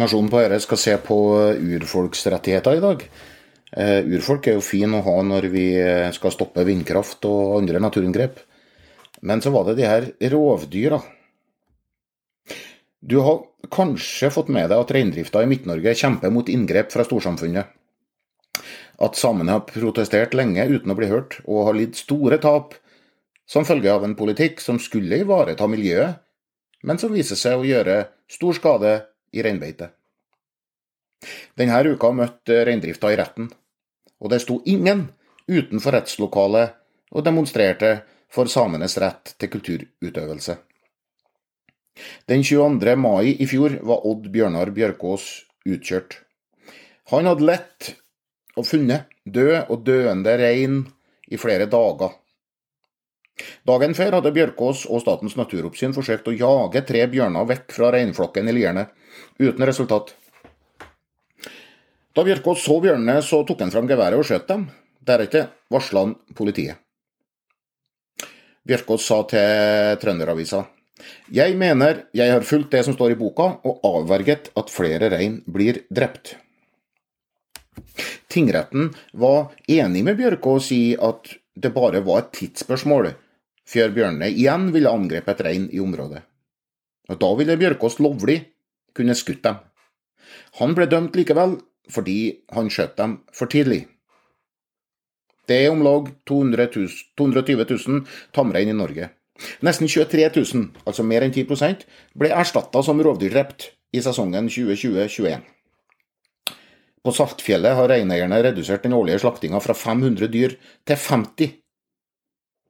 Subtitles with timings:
[0.00, 1.18] Nasjonen på Øre skal se på
[1.54, 3.04] urfolksrettigheter i dag.
[3.74, 5.66] Uh, urfolk er jo fin å ha når vi
[6.14, 8.40] skal stoppe vindkraft og andre naturinngrep.
[9.24, 10.98] Men så var det de her rovdyra.
[13.04, 17.70] Du har kanskje fått med deg at reindrifta i Midt-Norge kjemper mot inngrep fra storsamfunnet.
[19.04, 22.76] At samene har protestert lenge uten å bli hørt, og har lidd store tap
[23.46, 26.20] som følge av en politikk som skulle ivareta miljøet,
[26.84, 27.98] men som viser seg å gjøre
[28.30, 28.94] stor skade
[29.34, 29.90] i reinbeite.
[31.58, 33.48] Denne uka møtte reindrifta i retten,
[34.20, 35.08] og det sto ingen
[35.50, 36.76] utenfor rettslokalet
[37.14, 37.96] og demonstrerte
[38.32, 40.56] for samenes rett til kulturutøvelse.
[42.26, 42.96] Den 22.
[42.98, 45.28] mai i fjor var Odd Bjørnar Bjørkås
[45.68, 46.18] utkjørt.
[47.12, 47.92] Han hadde lett
[48.58, 50.80] og funnet død og døende rein
[51.30, 52.16] i flere dager.
[53.66, 58.50] Dagen før hadde Bjørkås og Statens naturoppsyn forsøkt å jage tre bjørner vekk fra reinflokken
[58.50, 58.86] i lierne,
[59.40, 60.12] uten resultat.
[62.14, 64.68] Da Bjørkås så bjørnene, så tok han fram geværet og skjøt dem.
[65.04, 66.78] Deretter varsla han politiet.
[68.64, 70.62] Bjørkås sa til Trønderavisa
[71.34, 75.40] Jeg mener jeg har fulgt det som står i boka, og avverget at flere rein
[75.50, 76.36] blir drept.
[78.30, 83.12] Tingretten var enig med Bjørkås i at det bare var et tidsspørsmål
[83.68, 86.22] før bjørnene igjen ville angrepet et rein i området.
[87.10, 88.38] Og Da ville Bjørkås lovlig
[88.96, 89.58] kunne skutt dem.
[90.60, 91.58] Han ble dømt likevel
[91.92, 93.84] fordi han skjøt dem for tidlig.
[95.44, 96.88] Det er om lag 200 000,
[97.20, 99.10] 220 000 tamrein i Norge.
[99.66, 101.84] Nesten 23 000, altså mer enn 10%
[102.16, 105.42] ble erstatta som rovdyrdrept i sesongen 2020-2021.
[107.04, 110.54] På Saltfjellet har reineierne redusert den årlige slaktinga fra 500 dyr
[110.88, 111.52] til 50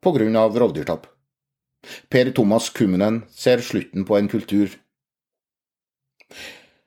[0.05, 0.47] pga.
[0.60, 1.08] rovdyrtap.
[2.08, 4.70] Per Thomas Kummenen ser slutten på en kultur.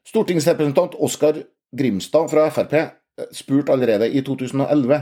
[0.08, 1.44] Stortingsrepresentant Oskar
[1.76, 2.74] Grimstad fra Frp
[3.36, 5.02] spurte allerede i 2011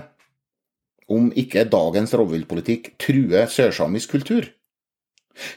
[1.13, 4.47] om ikke dagens rovviltpolitikk truer sørsamisk kultur.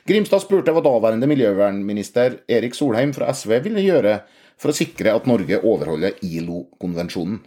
[0.08, 4.18] Grimstad spurte hva daværende miljøvernminister Erik Solheim fra SV ville gjøre
[4.58, 7.38] for å sikre at Norge overholder ILO-konvensjonen.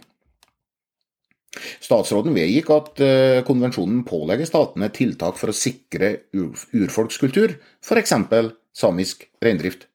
[1.52, 8.14] Statsråden vedgikk at eh, konvensjonen pålegger statene tiltak for å sikre urfolkskultur, f.eks.
[8.72, 9.88] samisk reindrift.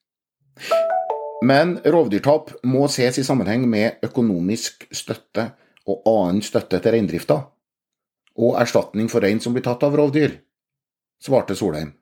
[1.46, 5.52] Men rovdyrtap må ses i sammenheng med økonomisk støtte
[5.88, 7.40] og annen støtte til reindrifta,
[8.38, 10.36] og erstatning for rein som blir tatt av rovdyr,
[11.24, 11.94] svarte Solheim.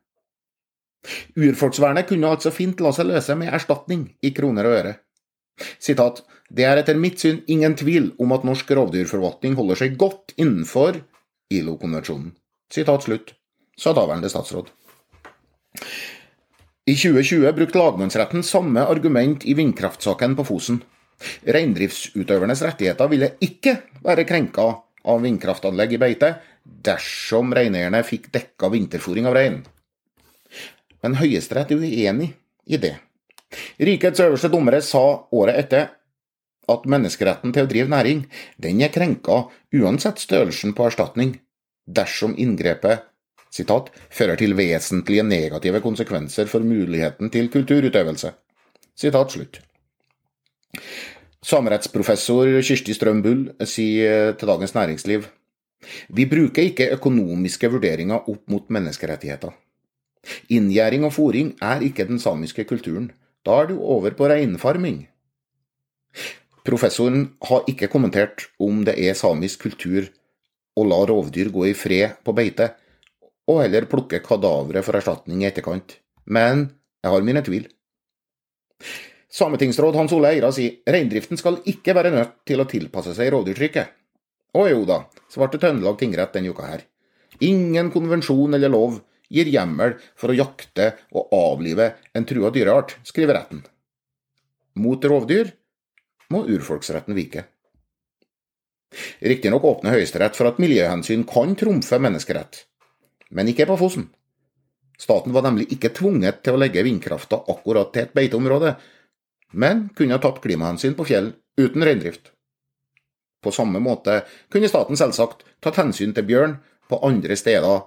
[1.38, 4.94] Urfolksvernet kunne altså fint la seg løse med erstatning i kroner og øre.
[5.80, 10.36] Sitat, det er etter mitt syn ingen tvil om at norsk rovdyrforvaltning holder seg godt
[10.38, 11.00] innenfor
[11.54, 12.34] ILO-konvensjonen.
[12.72, 13.34] Sitat slutt,
[13.78, 14.72] sa daværende statsråd.
[16.86, 20.84] I 2020 brukte lagmannsretten samme argument i vindkraftsaken på Fosen.
[21.50, 24.68] Reindriftsutøvernes rettigheter ville ikke være krenka
[25.06, 26.32] av vindkraftanlegg i beite
[26.86, 29.60] dersom reineierne fikk dekka vinterfòring av rein.
[31.02, 32.32] Men Høyesterett er uenig
[32.66, 32.96] i det.
[33.80, 35.92] Rikets øverste dommere sa året etter
[36.72, 38.24] at menneskeretten til å drive næring,
[38.58, 39.46] den er krenka
[39.76, 41.36] uansett størrelsen på erstatning,
[41.86, 43.06] dersom inngrepet
[43.56, 48.34] citat, fører til vesentlige negative konsekvenser for muligheten til kulturutøvelse.
[48.96, 49.62] Sitat slutt.
[51.46, 55.28] Samerettsprofessor Kirsti Strøm Bull sier til Dagens Næringsliv
[56.10, 59.52] vi bruker ikke økonomiske vurderinger opp mot menneskerettigheter.
[60.50, 63.12] Inngjerding og fòring er ikke den samiske kulturen.
[63.46, 65.04] Da er du over på reinfarming.
[66.66, 70.08] Professoren har ikke kommentert om det er samisk kultur
[70.76, 72.72] å la rovdyr gå i fred på beite,
[73.46, 76.00] og heller plukke kadaveret for erstatning i etterkant.
[76.26, 76.72] Men
[77.06, 77.68] jeg har mine tvil.
[79.36, 83.94] Sametingsråd Hans Ole Eira sier reindriften skal ikke være nødt til å tilpasse seg rovdyrtrykket.
[84.56, 86.86] Å jo da, svarte Trøndelag tingrett denne uka her.
[87.44, 89.02] Ingen konvensjon eller lov
[89.36, 93.66] gir hjemmel for å jakte og avlive en trua dyreart, skriver retten.
[94.80, 95.52] Mot rovdyr
[96.32, 97.46] må urfolksretten vike.
[99.20, 102.64] Riktignok åpner Høyesterett for at miljøhensyn kan trumfe menneskerett,
[103.36, 104.08] men ikke på Fosen.
[105.00, 108.76] Staten var nemlig ikke tvunget til å legge vindkrafta akkurat til et beiteområde,
[109.60, 112.32] men kunne ha tatt klimahensyn på fjell uten reindrift.
[113.44, 114.22] På samme måte
[114.52, 116.56] kunne staten selvsagt tatt hensyn til bjørn
[116.90, 117.84] på andre steder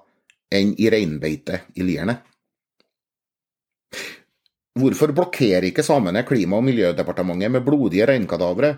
[0.55, 2.19] enn i reinbeite i lierne.
[4.79, 8.77] Hvorfor blokkerer ikke samene Klima- og miljødepartementet med blodige reinkadavre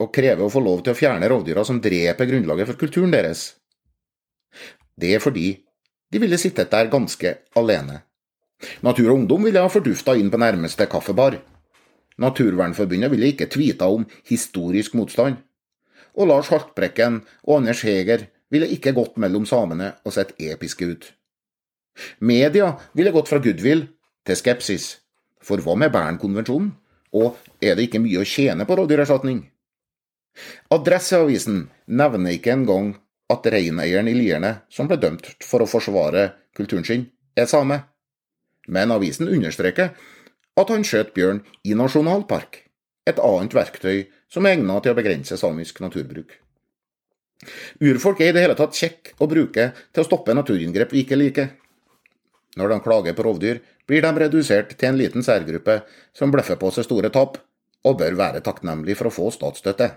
[0.00, 3.50] og krever å få lov til å fjerne rovdyra som dreper grunnlaget for kulturen deres?
[4.96, 5.50] Det er fordi
[6.12, 8.00] de ville sittet der ganske alene.
[8.80, 11.36] Natur og Ungdom ville ha fordufta inn på nærmeste kaffebar.
[12.22, 15.36] Naturvernforbundet ville ikke tvita om historisk motstand.
[16.16, 21.08] Og Lars Haltbrekken og Anders Heger ville ikke gått mellom samene og sett episke ut.
[22.20, 23.86] Media ville gått fra goodwill
[24.26, 24.96] til skepsis.
[25.42, 26.72] For hva med Bernkonvensjonen?
[27.16, 29.44] Og er det ikke mye å tjene på rådyrerstatning?
[30.74, 32.90] Adresseavisen nevner ikke engang
[33.32, 37.06] at reineieren i Lierne, som ble dømt for å forsvare kulturen sin,
[37.38, 37.80] er same.
[38.68, 39.94] Men avisen understreker
[40.56, 42.60] at han skjøt bjørn i nasjonalpark,
[43.06, 46.34] et annet verktøy som er egnet til å begrense samisk naturbruk.
[47.80, 51.18] Urfolk er i det hele tatt kjekk å bruke til å stoppe naturinngrep vi ikke
[51.18, 51.50] liker.
[52.56, 55.82] Når de klager på rovdyr, blir de redusert til en liten særgruppe
[56.16, 57.36] som bløffer på seg store tap,
[57.86, 59.90] og bør være takknemlig for å få statsstøtte.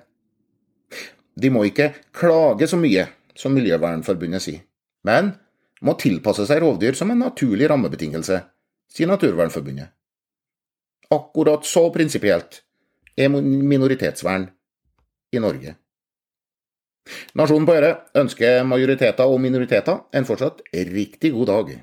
[1.40, 3.08] De må ikke klage så mye,
[3.40, 4.66] som Miljøvernforbundet sier,
[5.08, 5.32] men
[5.86, 8.42] må tilpasse seg rovdyr som en naturlig rammebetingelse,
[8.92, 9.94] sier Naturvernforbundet.
[11.16, 12.60] Akkurat så prinsipielt
[13.18, 14.50] er minoritetsvern
[15.32, 15.78] i Norge.
[17.40, 21.78] Nasjonen på Øre ønsker majoriteter og minoriteter en fortsatt riktig god dag.